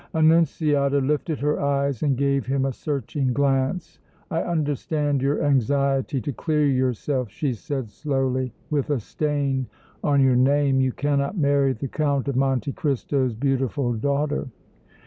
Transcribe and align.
Annunziata 0.15 0.97
lifted 0.97 1.41
her 1.41 1.61
eyes 1.61 2.01
and 2.01 2.17
gave 2.17 2.47
him 2.47 2.65
a 2.65 2.73
searching 2.73 3.33
glance. 3.33 3.99
"I 4.31 4.41
understand 4.41 5.21
your 5.21 5.43
anxiety 5.43 6.19
to 6.21 6.33
clear 6.33 6.65
yourself," 6.65 7.29
she 7.29 7.53
said, 7.53 7.91
slowly. 7.91 8.51
"With 8.71 8.89
a 8.89 8.99
stain 8.99 9.67
on 10.03 10.19
your 10.19 10.35
name 10.35 10.81
you 10.81 10.91
cannot 10.91 11.37
marry 11.37 11.73
the 11.73 11.87
Count 11.87 12.27
of 12.27 12.35
Monte 12.35 12.71
Cristo's 12.71 13.35
beautiful 13.35 13.93
daughter!" 13.93 14.47